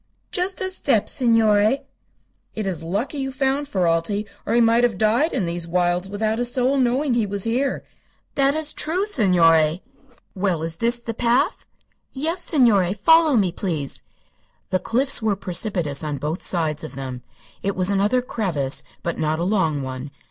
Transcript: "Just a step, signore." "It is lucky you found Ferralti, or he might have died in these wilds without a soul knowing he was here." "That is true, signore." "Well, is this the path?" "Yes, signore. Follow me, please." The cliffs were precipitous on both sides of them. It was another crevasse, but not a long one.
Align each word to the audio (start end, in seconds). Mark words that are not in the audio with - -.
"Just 0.31 0.61
a 0.61 0.71
step, 0.71 1.07
signore." 1.07 1.83
"It 2.55 2.65
is 2.65 2.81
lucky 2.81 3.19
you 3.19 3.31
found 3.31 3.67
Ferralti, 3.67 4.27
or 4.47 4.55
he 4.55 4.59
might 4.59 4.83
have 4.83 4.97
died 4.97 5.31
in 5.31 5.45
these 5.45 5.67
wilds 5.67 6.09
without 6.09 6.39
a 6.39 6.43
soul 6.43 6.77
knowing 6.79 7.13
he 7.13 7.27
was 7.27 7.43
here." 7.43 7.83
"That 8.33 8.55
is 8.55 8.73
true, 8.73 9.05
signore." 9.05 9.81
"Well, 10.33 10.63
is 10.63 10.77
this 10.77 11.01
the 11.01 11.13
path?" 11.13 11.67
"Yes, 12.13 12.41
signore. 12.41 12.95
Follow 12.95 13.35
me, 13.35 13.51
please." 13.51 14.01
The 14.71 14.79
cliffs 14.79 15.21
were 15.21 15.35
precipitous 15.35 16.03
on 16.03 16.17
both 16.17 16.41
sides 16.41 16.83
of 16.83 16.95
them. 16.95 17.21
It 17.61 17.75
was 17.75 17.91
another 17.91 18.23
crevasse, 18.23 18.81
but 19.03 19.19
not 19.19 19.37
a 19.37 19.43
long 19.43 19.83
one. 19.83 20.09